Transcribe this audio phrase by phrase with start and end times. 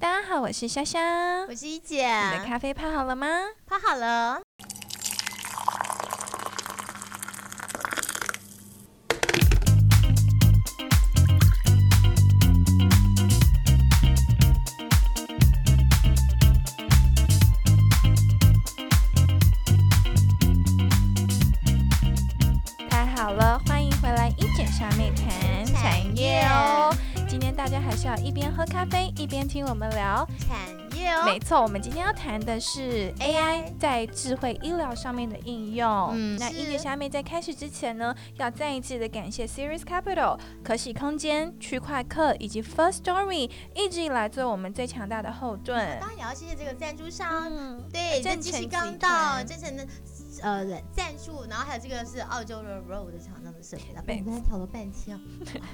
[0.00, 2.06] 大家好，我是香香，我是一姐。
[2.06, 3.26] 你的咖啡泡好了吗？
[3.66, 4.40] 泡好了。
[29.68, 30.56] 我们聊产
[30.98, 31.24] 业哦。
[31.24, 36.10] 没错，我们今天要谈的是 AI 在智慧医疗上面的应用。
[36.14, 45.98] 嗯那音乐下面在开始之前呢，要再一次的感谢 Series Capital、可喜空间、区块客以及 First Story 一直以来做我们最强大的后盾。
[46.00, 49.86] 当然也要谢谢这个赞助商，嗯，对，正这继续成集刚到，团真诚的
[50.42, 55.20] 呃赞助，然后还有这个是澳洲的 Road 的厂商的设备，没我们讨了半天啊，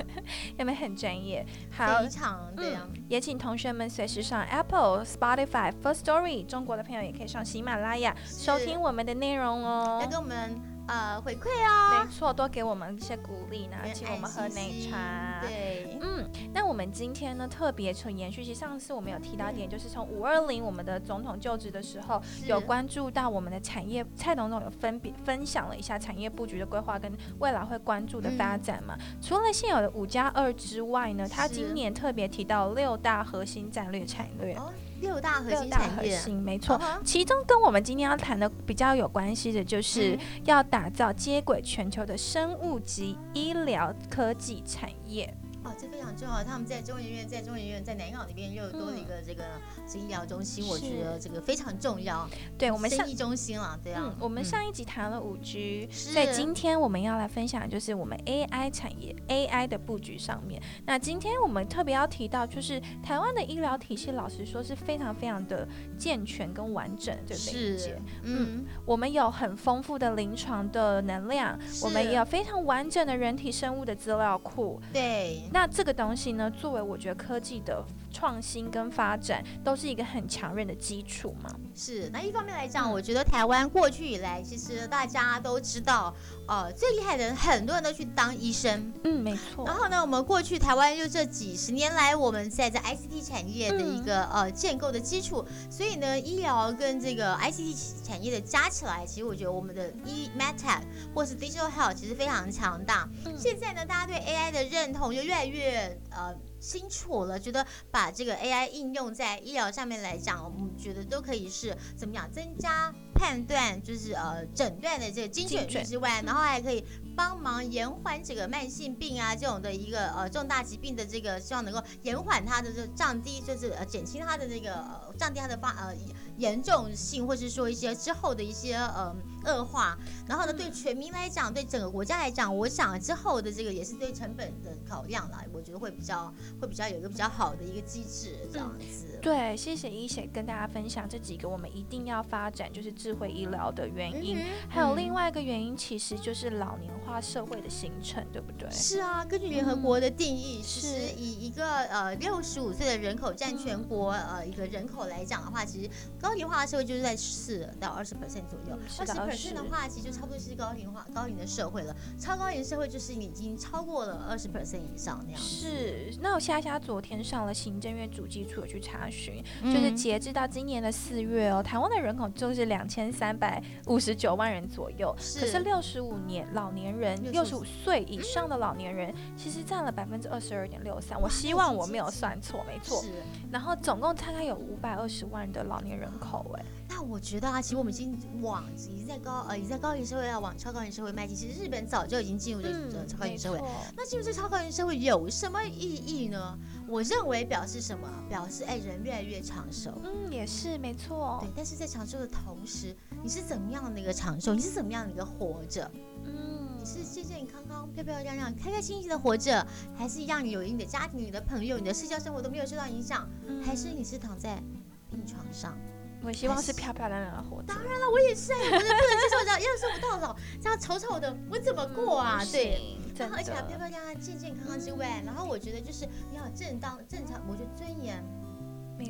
[0.58, 1.44] 有没有很专业？
[1.70, 2.88] 好非，常对啊。
[3.08, 10.06] 也请同学们随时上 Apple、Spotify、First Story，中国的朋友也可以上喜马拉雅收听我们的内容哦来。
[10.06, 15.40] 跟我们呃回馈哦没，错，多给我们一些鼓励呢，请我们喝奶茶。
[15.40, 28.96] 对，嗯，那我们今天呢，特别从延续，其实上次我们有提到一点，就是从五二零我们的总统就职的时候，有关注到我们的产业，蔡总统有分别分享了一下产业布局的规划跟未来会关注的发展嘛。
[29.22, 34.54] 除了现有的五加二之外呢，他今年特别提到六大核心战略产略。
[34.54, 36.80] 哦，六大核心产业，心，没错。
[37.04, 40.18] 其中跟我们今天要谈的比较有关系的，就是嗯。
[40.44, 45.32] 要打造接轨全球的生物及医疗科技产业。
[45.64, 46.44] 哦，这非常重要。
[46.44, 49.44] 他们在中研院，在中研院，在南港那边又多了一个这个
[49.88, 52.28] 是医疗中心，我觉得这个非常重要。
[52.58, 60.62] 对，我们上生意中心了，对啊嗯，，我们上一集谈了五 G，、是在今天我们要来分享的就是我们 AI 产业 AI 的布局上面。
[60.84, 74.80] 那今天我们特别要提到，就是台湾的医疗体系，老实说是非常非常的健全跟完整的这个连接是。，嗯，我们有很丰富的临床的能量，我们也有非常完整的人体生物的资料库。
[74.92, 77.80] 对，那这个东西呢，作为我觉得科技的
[78.14, 81.50] 创新跟发展，都是一个很强韧的基础嘛。
[81.74, 82.08] 是。
[82.10, 86.14] 那一方面来讲，嗯我觉得台湾过去以来，其实大家都知道，
[86.46, 88.92] 呃，最厉害的人很多人都去当医生。
[89.02, 89.66] 嗯，没错。
[89.66, 100.82] 然后呢，我们过去台湾就这几十年来，我们在这 ICT 产业的一个、呃建构的基础，所以呢，医疗跟这个 ICT 产业的加起来，其实我觉得我们的 e MedTech
[101.12, 103.08] 或是 Digital Health 其实非常强大。
[103.26, 106.32] 嗯现在呢，大家对 AI 的认同就越来越呃
[106.64, 115.64] 清楚了，觉得把这个 AI 应用在医疗上面来讲，我们觉得都可以是怎么样增加判断，就是呃诊断的这个精准。
[115.68, 116.84] 率之外，然后还可以
[117.16, 125.94] 帮忙延缓这个慢性病啊这种的一个呃重大疾病的这个，希望能够延缓它的这降低，就是呃减轻它的那个、呃、降低它的发呃
[126.38, 129.14] 严重性，或是说一些之后的一些呃
[129.44, 129.96] 恶化。
[130.26, 139.18] 然后呢，对全民来讲，对整个国家来讲，我想之后的这个也是对成本的考量啦，我觉得会比较会比较有一个比较好的一个机制这样子。
[139.22, 144.38] 对，谢谢一姐跟大家分享这几个我们一定要发展就是智慧医疗的原因。
[144.38, 148.68] 嗯还有另外一个原因，其实就是老年化社会的形成，对不对？
[148.70, 158.78] 是啊，根据联合国的定义，其实是以一个呃六十五岁的人口占全国呃一个人口来讲的话，其实高龄化的社会就是在四到二十 percent 左右嗯。
[158.98, 161.94] 二十 percent 的话，其实就差不多是高龄化高龄的社会了。
[162.18, 165.40] 超高龄社会就是你已经超过了二十 percent 以上那样。
[165.40, 181.20] 是，那我夏夏昨天上了行政院主计处有去查询，嗯就是截至到今年的四月哦，台湾的人口就是两千三百五十九万人左右，可是是六十五年老年人，六十65五岁以上的老年人，其实占了百分之二十二点六三。
[181.20, 183.02] 我希望我没有算错，没错。
[183.02, 183.10] 是。
[183.50, 191.36] 然后总共大概有五百二十万的老年人口，哎，那我觉得啊，其实我们已经往已经在高呃已经在高龄社会要往超高龄社会迈进。
[191.36, 193.58] 其实日本早就已经进入这个超高龄社会。
[193.58, 193.64] 嗯
[193.96, 196.58] 那进入这超高龄社会有什么意义呢？
[196.86, 198.08] 我认为表示什么？
[198.28, 199.92] 表示哎人越来越长寿。
[200.04, 204.54] 嗯，也是没错对，，但是在长寿的同时，你是怎么样的一个长寿？
[204.54, 205.90] 你是怎么样的一个活着？
[206.24, 209.66] 嗯你是健健康康、漂漂亮亮、开开心心的活着，
[209.96, 213.26] 还是让你有你的家庭、你的朋友、你的社交生活都没有受到影响？
[213.64, 214.62] 还是你是躺在
[215.10, 215.76] 病床上？
[216.22, 217.68] 我希望是漂漂亮亮的活着。
[217.68, 222.40] 当然了，我也是啊，我就不能接受这样， 要是我到老这样丑丑的，我怎么过啊？
[222.42, 222.98] 嗯对。
[223.16, 228.22] 然后而且还漂的，漂亮亮、健健康康之外，然后我觉得就是你要正当正常，我觉得尊严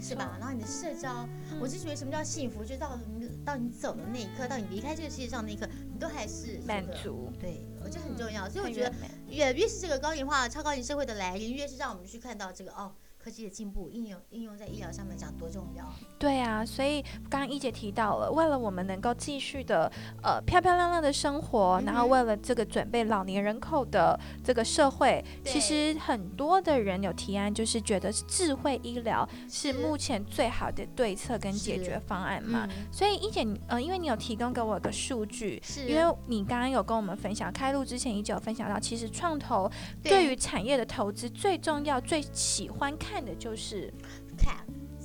[0.03, 0.37] 是吧？？
[0.41, 1.29] 然后你的社交，
[1.61, 6.59] 我是觉得什么叫幸福，就到你到你走的那一刻，到你离开这个世界上那一刻，你都还是。
[6.67, 8.49] 满足，对，我觉得很重要。
[8.49, 8.93] 所以我觉得
[9.29, 12.93] 越越是这个高龄化、超高龄社会的来临，越是让我们去看到这个哦。
[13.25, 15.82] 科技的进步应用应用在医疗上面讲多重要。
[16.19, 17.00] 对啊，所以
[17.31, 19.91] 刚刚一姐提到了，为了我们能够继续的
[20.23, 29.79] 呃漂漂亮亮的生活，然后为了这个准备老年人口的这个社会，其实很多的人有提案，就是觉得智慧医疗是是。
[29.79, 32.69] 目前最好的对策跟解决方案嘛。
[32.70, 35.87] 嗯，所以一姐，你呃，因为你有提供给我个数据，是。
[35.87, 39.70] 因为你刚刚有跟我们分享，开录之前一姐有分享到，其实创投
[40.03, 40.25] 对。
[40.25, 43.93] 于产业的投资最重要、最喜欢看的就是
[44.39, 44.55] ，CAC。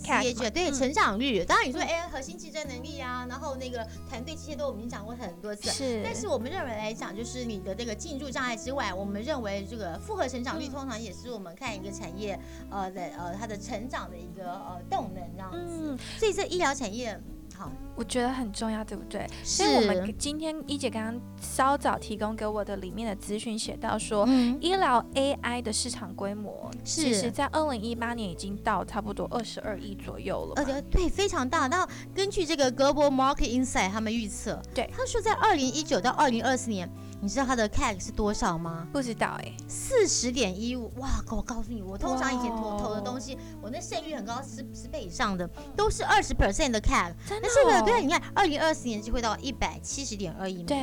[0.01, 0.73] CAC 业界对嗯。
[0.73, 10.71] 成长率，当然你说哎，核心竞争能力啊，然后那个团队这些都我们已经讲过很多次，是，但是我们认为来讲，就是你的这个进入障碍之外，我们认为这个复合成长率嗯。
[10.71, 12.39] 通常也是我们看一个产业
[12.71, 15.57] 呃的呃它的成长的一个呃动能这样子。
[15.59, 17.19] 嗯，所以这医疗产业
[17.53, 19.27] 好我觉得很重要，对不对？
[19.43, 24.23] 是所以我们今天一姐刚刚稍早提供给我的里面的资讯写到说。
[24.25, 30.53] 嗯医疗 AI 的市场规模，是其实在二零一八年已经到差不多二十二亿左右了嘛。
[30.55, 31.67] 呃对对非常大。
[31.67, 31.85] 那
[32.15, 36.89] 根据这个 Global Market Insight 他们预测，对他说在二零一九到二零二四年，
[37.21, 38.87] 你知道它的 CAC 是多少吗？
[38.93, 41.09] 不知道哎、四十点一五，哇！
[41.31, 47.13] 我告诉你，我通常以前投投的东西，我那胜率很高，十十倍以上的都是二十 percent 的 CAC。
[47.27, 47.88] 真的、那这个哦？
[47.89, 50.77] 对啊，你看，二零二四年就会到一百七十点二亿美对。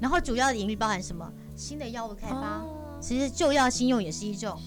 [0.00, 1.30] 然后主要的盈利包含什么？
[1.54, 4.60] 新的药物开发，哦其实旧药新用也是一种。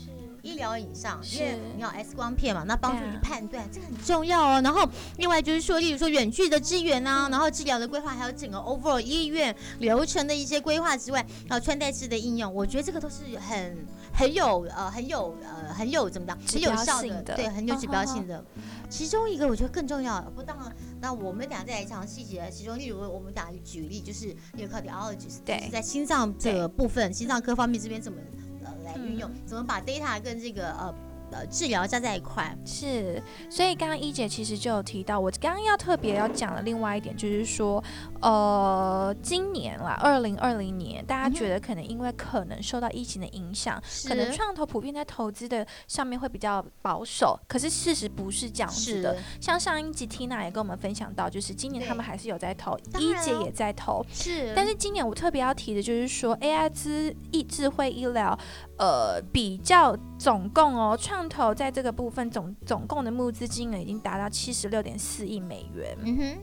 [0.43, 4.61] 医疗影像，因为是你要 X 光片嘛，那帮助你判断，这个很重要哦。
[4.63, 18.43] 然后另外就是说，例如说远距的支援啊，然后治疗的规划，还有整个 overall 医院流程的一些规划之外，还有穿戴式的应用，我觉得这个都是很很有呃很有呃很有怎么讲，很有效性的对，很有指标性的。
[18.89, 22.49] 其中一个我觉得更重要，不当然，那我们等下再来讲细节。
[22.51, 28.19] 其中，例如我们打举例，就是那个 cardiologist，对就是在心脏这个部分，心脏科方面这边怎么
[28.65, 30.93] 呃来运用，嗯怎么把 data 跟这个呃
[31.31, 32.55] 呃治疗加在一块。
[32.65, 37.83] 是，所以刚刚一姐其实就有提到，我刚刚要特别要讲的另外一点就是说，
[38.21, 49.17] 呃，今年啦，二零二零年，大家觉得可能因为可能受到疫情的影响，可能创投普遍在投资的上面会比较保守，可是事实不是这样子的。
[49.39, 58.37] 像上一集 Tina 也跟我们分享到，就是今年他们还是有在投，一姐也在投，是，但是今年我特别要提的就是说，AI 智医智慧医疗，
[58.77, 66.38] 呃，比较总共哦，创投在这个部分总总共的募资金额已经达到七十六点四亿美元，嗯哼，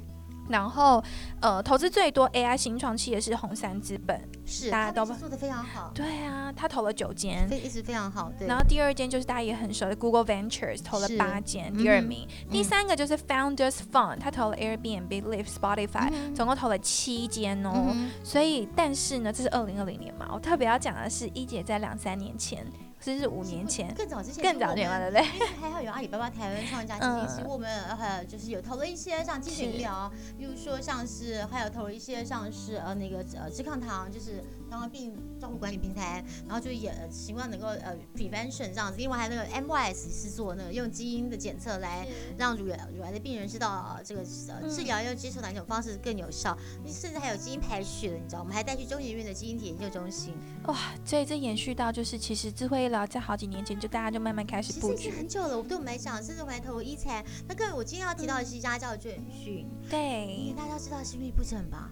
[0.49, 1.03] 然后
[1.41, 7.47] 呃，投资最多 AI 新创企业是红杉资本，是，大家都做的非常好，对啊，他投了九间。
[7.49, 8.49] 非一直非常好，对。
[8.49, 12.27] 然后第二间就是大家也很熟的 Google Ventures，投了是八间，嗯第二名。
[12.47, 17.93] 嗯第三个就是 Founders Fund，他投了 Airbnb、Live、Spotify，、嗯总共投了七间哦。
[17.93, 22.67] 嗯所以，但是呢，这是二零二零年嘛，我特别要讲的是，一姐在两三年前，
[23.00, 25.23] 甚至是五年前，更早之前，更早年嘛，对不对？
[25.61, 42.06] 还好有阿里巴巴台湾创价基金，其实嗯我们呃就是有投了一些像精神医疗，比如说像是还有投了一些像是呃那个呃智康堂，就是糖尿病照顾管理平台，然后就也呃希望能够呃 prevention 这样子，另外还有那个 MYS 是做那个用基因的检测来
[42.37, 46.56] 让乳癌乳癌的病人知道呃这个呃嗯治疗要接受哪种方式更有效，
[46.87, 50.35] 甚至还有基因排序的，你知道，我们还带去中研院的基因体研究中心，
[50.65, 57.25] 哇，所以这延续到就是，其实智慧医疗在好几年前就大家就慢慢开始其实已经，很久了，我对我们来讲，甚至我们还投医材。
[57.49, 61.90] 那个我今天要提到的是一家叫卷讯，对，大家知道心律不整吧？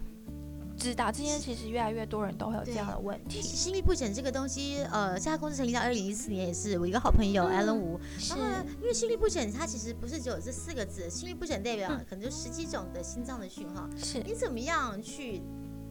[0.77, 7.99] 知道今天其实越来越多人都会有这样的问题，心律不整这个东西，呃，这家公司成立到二零一四年，也是我一个好朋友嗯 Alan 吴。
[8.19, 13.89] 是然后呢，因为心律不整，它其实不是只有这四个字，心律不整代表嗯可能就十几种的心脏的讯号。
[13.97, 15.41] 是你怎么样去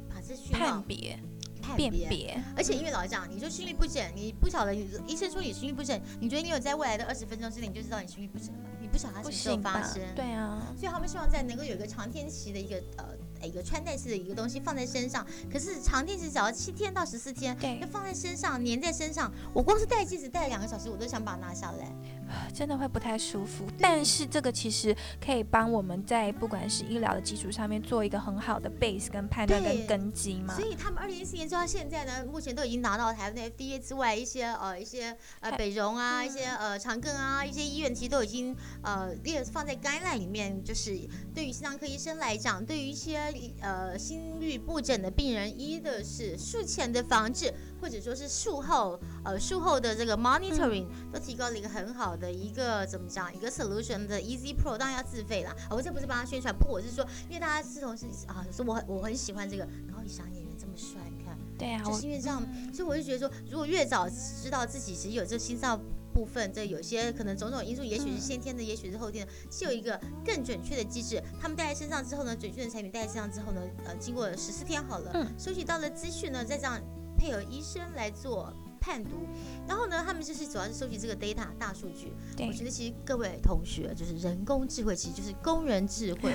[0.09, 1.19] 把这讯号判别
[1.61, 1.91] 判别？
[1.91, 8.71] 辨别，而且因为老实讲，你说心律不整，你不晓得你医生说你心律不整，你觉得你有在未来的二十分钟之内你就知道你心律不整了吗？
[8.81, 10.01] 你不晓得它什么时候发生？？
[10.15, 13.05] 对啊，所以他们希望在能够有一个长天期的一个呃
[13.45, 21.93] 一个穿戴式的一个东西放在身上，可是长电池只要七天到十四天，对要放在身上粘在身上，我光是戴戒指戴两个小时，我都想把它拿下来。
[22.55, 23.67] 真的会不太舒服。
[23.81, 30.65] 但是这个其实可以帮我们在不管是医疗的基础上面做一个很好的 base 跟判断对跟根基嘛所。
[30.65, 40.99] 以他们二零一四年做到现在呢，目前都已经拿到台湾的 FDA 之外，一些呃一些呃太北荣啊，嗯一些呃长庚啊，一些医院其实都已经呃列放在 guideline 里面，就是
[41.35, 55.55] 对于心脏科医生来讲，对于一些呃心律不整的病人，一的是术前的防治，或者说是术后呃术后的这个 monitoring，、都提高了一个很好的一个怎么讲一个 solution 的 Easy Pro，当然要自费啦。
[55.69, 61.37] 啊，我这不是帮他宣传，不过我是说，因为大家自从是啊，说我很我很喜欢这个然后一想演员这么帅，你看。
[61.59, 62.43] 对啊，就是因为这样，
[62.73, 65.81] 所以我就觉得说，如果越早知道自己其实有这心脏
[66.13, 71.19] 部分，这有些可能种种因素，也许是先天的，也许是后天的，是有一个更准确的机制。
[71.41, 76.79] 他们带在身上之后呢，准确的产品带在身上之后呢，呃，经过十四天好了，嗯收集到了资讯呢，再这样
[77.17, 78.53] 配合医生来做。
[78.81, 79.27] 判读，
[79.67, 82.13] 然后呢，他们就是主要是收集这个 data 大数据。
[82.47, 86.31] 我觉得其实各位同学，就是人工智慧，其实就是工人智慧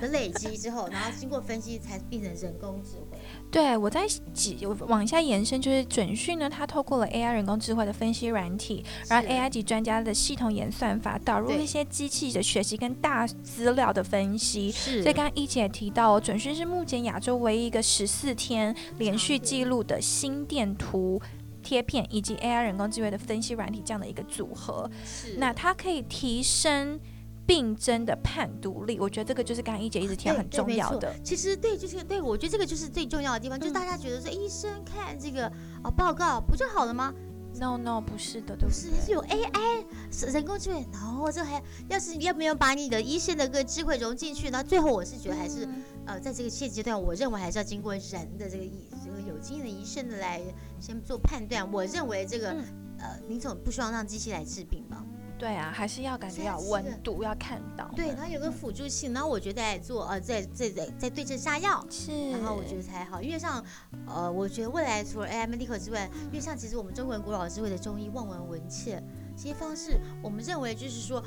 [0.00, 3.18] 的 累积之后，然后经过分析才变成人工智慧。
[3.50, 14.70] 对，我在几我往下延伸，就是准讯呢，它透过了 AI 人工智慧的分析软体，然后 AI 级专家的系统演算法，导入对一些机器的学习跟大资料的分析。
[14.70, 21.20] 是所以刚刚一姐也提到哦，准讯是目前亚洲唯一一个十四天连续记录的心电图。
[21.64, 27.00] 贴片以及 AI 人工智慧的分析软体这样的一个组合，是那它可以提升
[27.46, 31.14] 病症的判读力，我觉得这个就是刚刚一姐一直提到很重要的。
[31.24, 35.46] 其实对，就是对我觉得这个就是最重要的地方，就是嗯大家觉得说，医生看这个
[35.82, 37.12] 啊报告不就好了吗
[37.60, 39.00] ？No No，不是的，对不是对？
[39.06, 50.40] 是有 AI 是人工智慧，然后这还要是你要没有把你的医生的个智慧融进去，那最后我是觉得还是、嗯呃，在这个现阶段，我认为还是要经过人的这个医这个有经验的医生的来
[50.80, 51.70] 先做判断。
[51.72, 52.64] 我认为这个、嗯
[52.98, 55.04] 呃，林总不希望让机器来治病吧？
[55.36, 57.90] 对啊，还是要感觉要温度，要看到。
[57.96, 61.84] 对，然后有个辅助性，然后我觉得在做呃，在在在在对症下药。
[61.90, 62.30] 是。
[62.30, 63.62] 然后我觉得才好，因为像，
[64.06, 69.02] 呃，我觉得未来除了 AI medical 之外，因为像其实我们中国人古老智慧的中医望闻问切
[69.36, 71.22] 这些方式，我们认为就是说，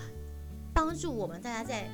[0.74, 1.90] 帮助我们大家在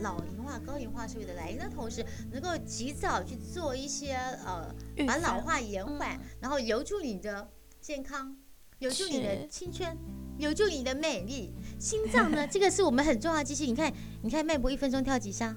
[0.00, 4.14] 老龄化、高龄化社会的来临的同时，能够及早去做一些
[4.44, 4.74] 呃，
[5.06, 7.48] 把老化延缓，嗯然后留住你的
[7.80, 8.36] 健康，
[8.78, 9.96] 留住你的青春。
[10.38, 12.44] 留住你的美丽，心脏呢？
[12.48, 13.66] 这个是我们很重要的机器。
[13.66, 13.92] 你看，
[14.22, 15.54] 你看脉搏一分钟跳几下？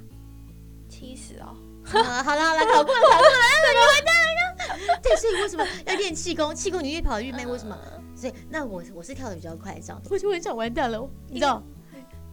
[0.89, 4.99] 七十哦，啊，好了好了，考过了考过了，哎你完蛋了。
[5.01, 6.53] 对，所以为什么要练气功？
[6.53, 7.77] 气功你越跑越慢，为什么？
[8.13, 11.63] 所以那我我是跳的比较快，这样我就很想完蛋了，你知道？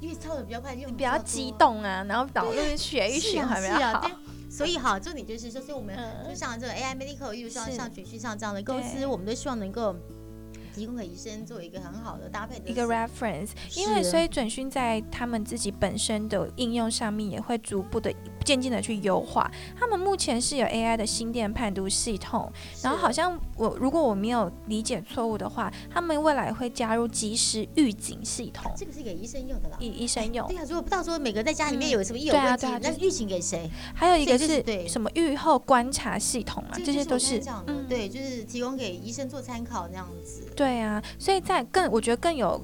[0.00, 1.52] 因为跳的比较快，因为比较激。
[1.59, 4.11] 动啊，然后脑就是血液循环比较好。
[4.50, 6.28] 所以哈，重点就是说，所以我们嗯。
[6.28, 9.95] 就像这个 AI medical，例如像像准讯像这样的公司，我们都希望能够
[10.75, 18.12] 提供给医生做一个很好的搭配的一个 reference，因为所以准讯在他们自己本身的应用上面也会逐步的、
[18.44, 19.50] 渐渐的去优化。
[19.78, 22.50] 他们目前是有 AI 的心电判读系统，
[22.82, 29.76] 然后好像我如果我没有理解错误的话，他们未来会加入即时预警系统，这个是给医生用的啦。
[29.80, 30.56] 医医生用对。
[30.56, 33.70] 呀、如果不到时候每个在家里面嗯有什么一有对啊问题，那预警给谁？
[33.94, 40.42] 还有一个就是对什么预后观察系统啊，这这些都是我刚才是讲的，嗯对，就是提供给医生做参考那样子。
[40.56, 42.61] 对啊，所以在更我觉得更有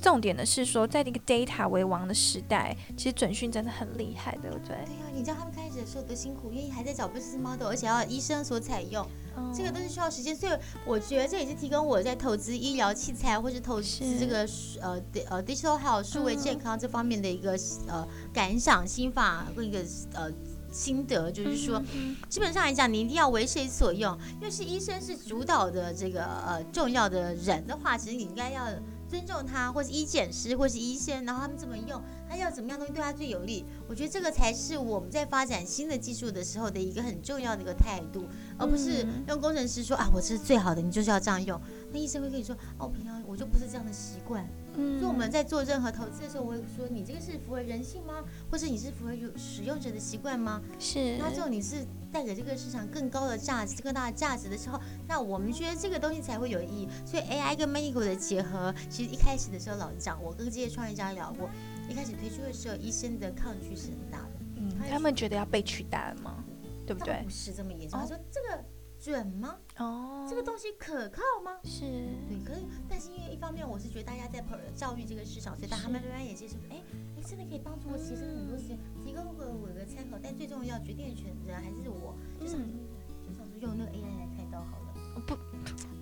[0.00, 4.76] 重点的是说，在那个 data 为王的时代，其实准训真的很厉害，对不对？
[4.86, 9.06] 对呀、你知道他们开始的时候多辛苦，因为还在找 business model，而且要医生所采用，
[9.36, 10.34] 嗯这个都是需要时间。
[10.34, 10.52] 所以
[10.84, 14.48] 我觉得这也是提供我在投资医疗器材或是投资这个
[14.80, 19.78] 呃呃 digital health 数位健康这方面的一个呃感想、心法跟一个
[20.14, 20.30] 呃。
[20.72, 28.66] 心得就是说，嗯基本上来讲，你一定要为谁所用，因为是医生是主导的这个呃重要的人的话，其实你应该要
[29.10, 33.64] 尊重他，或是医检师，或是医生，然后他们怎么用，他要怎么样东西对他最有利。
[33.88, 38.24] 我觉得这个才是我们在发展新的技术的时候的一个很重要的一个态度，
[38.56, 41.60] 而不是嗯用工程师说啊，我这是最好的，你就是要这样用。
[41.92, 44.48] 那医生会跟你说，哦，我平常我就不是这样的习惯。
[44.80, 48.24] 嗯所以我们在做任何投资的时候，我会说，你这个是符合人性吗？
[48.50, 50.60] 或者你是符合有使用者的习惯吗？
[50.78, 56.88] 是那这种你是带给这个市场更高的价值、更大的价值的时候，那我们觉得这个东西才会有意义。
[57.04, 61.48] 所以 AI 跟 medical 的结合，其实一开始的时候，老实讲，我跟这些创业家聊过，
[61.88, 66.44] 一开始推出的时候，医生的抗拒是很大的，嗯他，们觉得要被取代了吗？
[66.86, 67.30] 对不对不？
[67.30, 67.98] 是这么严重。
[67.98, 68.64] 哦他说这个
[69.00, 69.56] 准吗？
[69.78, 71.58] 哦，这个东西可靠吗？
[71.64, 71.80] 是
[72.28, 74.44] 对，可是但是因为一方面，我是觉得大家在
[74.76, 76.82] 教育这个市场，所以大家是慢慢慢也接受，哎
[77.16, 80.18] 哎，真的可以帮助我提升很多时间，提供给我一个参考。
[80.22, 82.80] 但最重要，决定权人还是我，就想嗯
[83.26, 84.94] 就想说用那个 AI 来开刀好了。
[85.26, 85.34] 不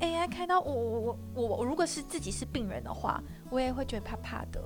[0.01, 4.61] AI 开刀，我我我我我如果是自己是病人的话，我也会觉得怕怕的。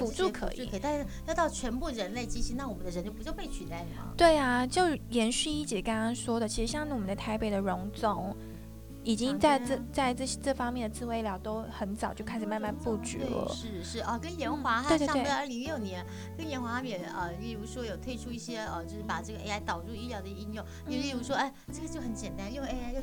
[0.00, 4.12] 对，辅助可以，但是要到全部人类机器，那我们的人就不就被取代了吗？
[4.16, 8.34] 对啊，就延续一姐刚刚说的，其实像我们的台北的荣总，
[9.02, 13.48] 已经在这啊在这这方面的自卫疗都很早就开始慢慢布局对，了。
[13.48, 16.04] 是是啊，跟研嗯华，它对对对上个二零一六年
[16.36, 23.02] 跟延华他们也呃，例如说有推出一些呃，就是把这个 AI 导入医疗的应用，就例如说，哎，这个就很简单，用 AI 用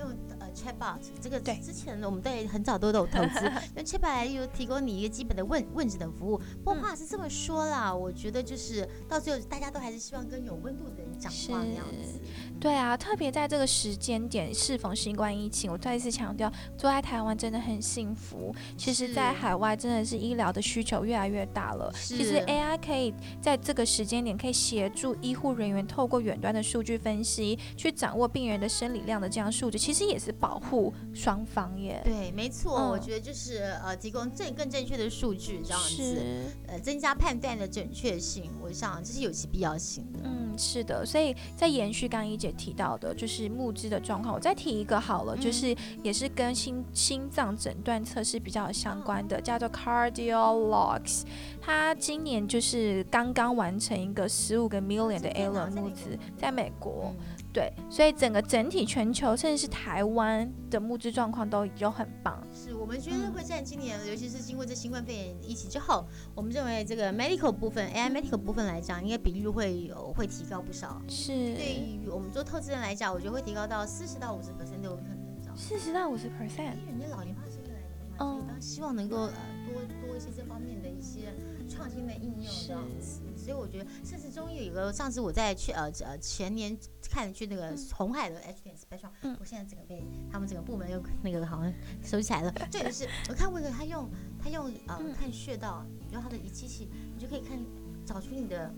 [0.00, 6.38] 用呃 Chatbot，这个对之前我们对很早都有投资， 那 Chatbot 来例如提供你一个基本的问问诊的服务。
[6.64, 12.20] 不过嗯话是这么说啦，我觉得就是到最后大家都还是希望跟有温度的人讲话那样子。
[12.58, 18.54] 对啊，特别在这个时间点，适逢新冠疫情，我再一次强调，住在台湾真的很幸福。
[18.76, 21.92] 其实，在海外真的是医疗的需求越来越大了。
[21.94, 32.02] 其实 AI 可以在这个时间点，可以协助医护人员透过远端的数据分析，去掌握病人的生理量的这样数据，其实也是保护双方耶。
[32.04, 36.22] 对，没错，我觉得就是呃，提供正更正确的数据这样子，
[36.66, 40.18] 呃，增加判断的准确性，我想这是有其必要性的。
[40.24, 42.52] 嗯，是的，所以在延续刚一姐。
[42.58, 51.22] 提到的就是募资的状况，我再提一个好了，就是也是跟心心脏诊断测试比较相关的，叫做 Cardiologs，
[51.60, 57.14] 它今年就是刚刚完成一个十五个 million 的 A 轮募资，在美国。
[57.52, 62.46] 对，所以整个整体全球，甚至是台湾的募资状况都已经很棒。
[62.52, 71.00] 是我们觉得会在今年，尤其是经过这新冠肺炎疫情之后，我们认为这个 medical 部分，AI medical 部分来讲，应该比率会有会提高不少。
[71.08, 75.18] 是，对于我们做投资人来讲，我觉得会提高到四十到五十 percent 都有可能。
[75.56, 79.32] 四十到五十 percent，因为人家老龄化是越来越嘛，所以当希望能够呃
[79.66, 81.34] 多多一些这方面的一些
[81.78, 83.20] 创新的应用这样子。
[83.36, 86.76] 所以我觉得，甚至中医有一个，上次我在去呃呃前年
[87.08, 92.52] 看去那个红海的 H 点 Special，我现在整个被他们整个部门又那个好像收起来了。
[92.70, 94.10] 这也是我看过一个，他用
[94.42, 97.56] 他用呃看穴道，用他的仪器器，你就可以看
[98.04, 98.74] 找出你的。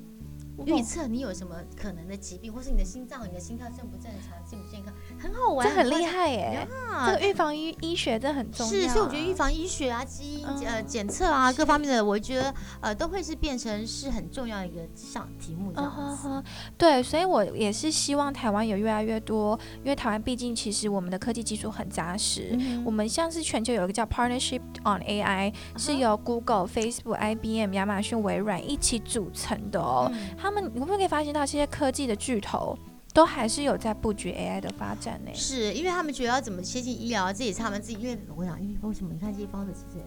[0.66, 6.66] 预测你有什么可能的疾病，或是你的心脏、你的心跳正不正常、健不健康，很好玩，这很厉害耶！
[7.06, 8.72] 这个预防医医学这很重要。
[8.72, 16.42] 是，所以我觉得预防医学啊、基因呃检测啊各方面的，我觉得呃都会是变成是很重要的一个上题目这样子。
[16.76, 22.58] 对，所以我也是希望台湾有越来越多，因为台湾毕竟其实我们的科技技术很扎实。
[22.84, 30.10] 我们像是全球有一个叫 Partnership on AI，是由 Google、Facebook、IBM、亚马逊、微软一起组成的哦。
[30.50, 32.76] 他们，你会不会可以发现到这些科技的巨头
[33.14, 35.30] 都还是有在布局 AI 的发展呢？
[35.32, 37.98] 是因为他们觉得要怎么切近医疗，这也是他们自己。
[38.00, 39.12] 因为我想，因为为什么？
[39.12, 40.04] 你看这些方子其实，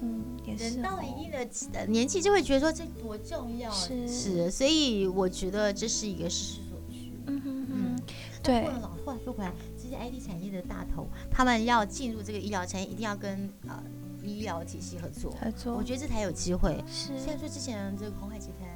[0.00, 0.64] 嗯，也是。
[0.76, 3.70] 人到了一定的年纪，就会觉得说这多重要。
[3.70, 7.12] 是是，所以我觉得这是一个势所趋。
[7.26, 7.94] 嗯
[8.42, 8.64] 对。
[8.80, 13.82] 老话说回来，这些 IT 产业的大头，他们要进入这个医疗产业，一定要跟呃
[14.22, 15.30] 医疗体系合作。
[15.32, 16.82] 合作，我觉得这才有机会。
[16.86, 17.18] 是。
[17.18, 18.68] 虽然说之前这个红海集团。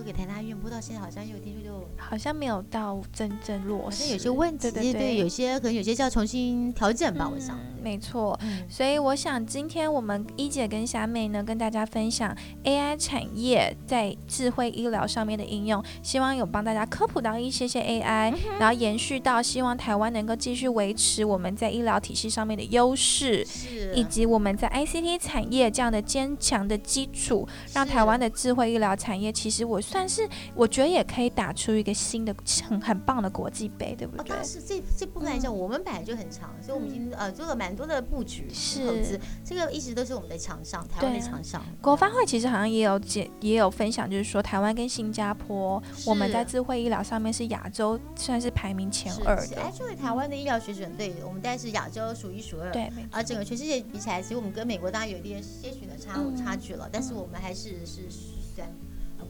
[0.00, 7.58] 都给台大医院播到现在，好像又听说就好像没有到真正落实，有些问题，对对，有些可能有些就要重新调整吧，我想。
[7.82, 12.34] 没错，所以我想今天我们一姐跟霞妹呢，跟大家分享
[12.64, 23.46] AI 产业在智慧医疗上面的应用，希望有帮大家科普到一些些 AI，然后延续到希望台湾能够继续维持我们在医疗体系上面的优势，
[23.94, 32.32] 以及我们在 ICT 产业这样的坚强的基础，让台湾的智慧医疗产业，其实我算是我觉得也可以打出一个新的
[32.68, 34.26] 很很棒的国际杯，对不对？
[34.28, 37.70] 但是这这部分来讲，我们本来就很强，所以我们已经呃做了蛮。
[37.80, 41.64] 多的布局投资，这个一直都是我们的强项，台湾的强项。
[41.80, 49.56] 国发会其实好像也有解，也有分享，就是说台湾跟新加坡，我们在智慧医疗上面是亚洲算是排名前二的。
[49.62, 52.70] 哎，作为台湾的医疗水准，对我们大概是亚洲数一数二。
[52.70, 58.10] 对，而整个全世界比起来，其实我们跟美国当然有一点些许的差差距了，但是我们还是是
[58.54, 58.68] 算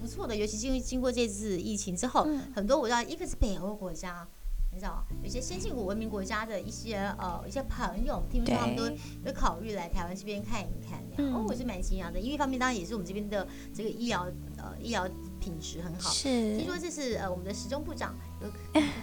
[0.00, 0.34] 不错的。
[0.34, 4.26] 尤其经经过这次疫情之后，很多我知道，一个是北欧国家。
[4.72, 11.02] 你知道，有些先进古文明国家的一些呃一些朋友，听说他们都有考虑来台湾这边看一看。
[11.34, 15.10] 哦，我是蛮惊讶的，因为一方面当然也是我们这边的这个医疗呃医疗
[15.40, 16.12] 品质很好。
[16.12, 18.48] 是，听说这是呃我们的时钟部长有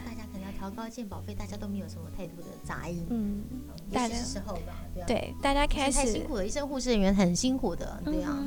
[0.05, 0.13] 大
[0.69, 3.05] 调高健保费，大家都没有什么太多的杂音。
[3.09, 3.43] 嗯。
[3.89, 4.73] 大家时候吧，
[5.07, 8.37] 对，大家开始太辛苦了，医生护士人员很辛苦的，对啊，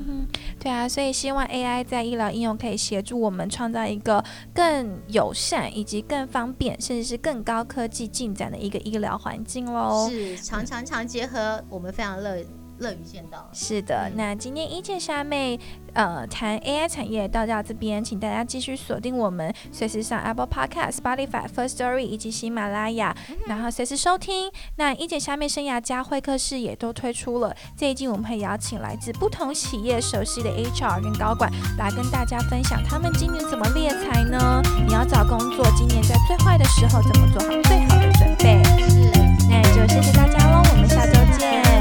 [0.59, 10.11] 对啊，所以希望 AI 在医疗应用可以协助我们创造一个更友善以及更方便，甚至是更高科技进展的一个医疗环境喽。
[10.11, 12.44] 是，常常常结合，我们非常乐。
[12.81, 13.49] 乐于见到。
[13.53, 15.59] 是的，那今天一见虾妹，
[15.93, 23.16] 呃，谈 AI 产业到到这边，请大家继续锁定我们，随时上 Apple Podcast、Spotify、First Story 以及喜马拉雅，
[23.47, 24.51] 然后随时收听。
[24.77, 34.62] 那一姐虾妹生涯家会客室也都推出了这一季，我们会邀请来自不同企业熟悉的 HR 跟高管来跟大家分享他们今年怎么猎才呢？
[34.87, 38.64] 你要找工作，今年在最坏的时候，怎么做好最好的准备？
[38.88, 39.11] 是，
[39.49, 41.80] 那就谢谢大家喽，我们下周见。